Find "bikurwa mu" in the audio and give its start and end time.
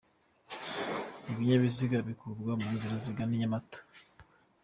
2.07-2.67